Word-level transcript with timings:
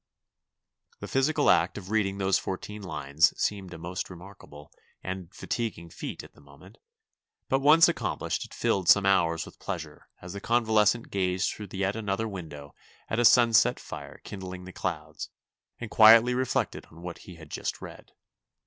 The 0.99 1.07
physical 1.07 1.47
act 1.51 1.77
of 1.77 1.91
reading 1.91 2.17
those 2.17 2.39
fourteen 2.39 2.81
lines 2.81 3.39
seemed 3.39 3.71
a 3.71 3.77
most 3.77 4.09
remarkable 4.09 4.71
and 5.03 5.31
fatiguing 5.31 5.91
feat 5.91 6.23
at 6.23 6.33
the 6.33 6.41
moment, 6.41 6.79
but 7.49 7.59
once 7.59 7.87
accomplished 7.87 8.43
it 8.45 8.51
filled 8.51 8.89
some 8.89 9.05
hours 9.05 9.45
with 9.45 9.59
pleasure 9.59 10.07
as 10.19 10.33
the 10.33 10.41
convalescent 10.41 11.11
gazed 11.11 11.51
through 11.51 11.67
yet 11.73 11.95
another 11.95 12.27
window 12.27 12.73
at 13.11 13.19
a 13.19 13.25
sunset 13.25 13.79
fire 13.79 14.17
kindling 14.23 14.63
the 14.65 14.73
clouds, 14.73 15.29
and 15.79 15.91
quietly 15.91 16.33
re 16.33 16.45
flected 16.45 16.91
on 16.91 17.03
what 17.03 17.19
he 17.29 17.35
had 17.35 17.51
just 17.51 17.79
read. 17.79 18.11